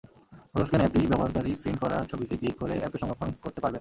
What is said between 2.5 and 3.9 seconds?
করে অ্যাপে সংরক্ষণ করতে পারবেন।